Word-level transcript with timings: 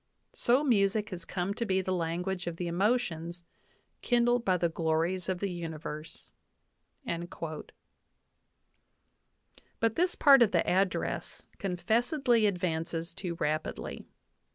So 0.33 0.63
music 0.63 1.09
has 1.11 1.25
come 1.25 1.53
to 1.53 1.63
be 1.63 1.79
the 1.79 1.91
lan 1.93 2.23
guage 2.23 2.47
of 2.47 2.55
the 2.57 2.65
emotions 2.65 3.43
kindled 4.01 4.43
by 4.43 4.57
the 4.57 4.67
glories 4.67 5.29
of 5.29 5.37
the 5.37 5.49
universe/' 5.63 6.31
But 7.07 7.75
this 9.95 10.15
part 10.15 10.41
of 10.41 10.53
the 10.53 10.67
address 10.67 11.47
confessedly 11.59 12.47
advances 12.47 13.13
too 13.13 13.35
rapidly. 13.35 14.07